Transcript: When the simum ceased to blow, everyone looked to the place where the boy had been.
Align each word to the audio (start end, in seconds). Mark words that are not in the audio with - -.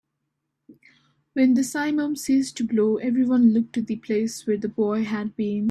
When 1.33 1.53
the 1.53 1.61
simum 1.61 2.17
ceased 2.17 2.57
to 2.57 2.63
blow, 2.67 2.97
everyone 2.97 3.53
looked 3.53 3.73
to 3.73 3.83
the 3.83 3.97
place 3.97 4.47
where 4.47 4.57
the 4.57 4.67
boy 4.67 5.03
had 5.03 5.35
been. 5.35 5.59